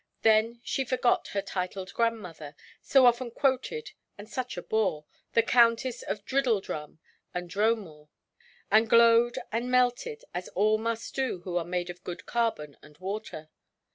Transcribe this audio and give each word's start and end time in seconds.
Then 0.23 0.61
she 0.63 0.83
forgot 0.83 1.27
her 1.27 1.43
titled 1.43 1.93
grandmother—so 1.93 3.05
often 3.05 3.29
quoted 3.29 3.91
and 4.17 4.27
such 4.27 4.57
a 4.57 4.63
bore, 4.63 5.05
the 5.33 5.43
Countess 5.43 6.01
of 6.01 6.25
Driddledrum 6.25 6.97
and 7.35 7.47
Dromore—and 7.47 8.89
glowed 8.89 9.37
and 9.51 9.69
melted, 9.69 10.23
as 10.33 10.47
all 10.55 10.79
must 10.79 11.13
do 11.13 11.41
who 11.41 11.55
are 11.55 11.63
made 11.65 11.91
of 11.91 12.03
good 12.03 12.25
carbon 12.25 12.77
and 12.81 12.97
water. 12.97 13.51